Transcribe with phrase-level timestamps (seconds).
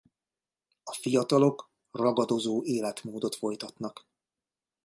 [0.83, 4.05] A fiatalok ragadozó életmódot folytatnak.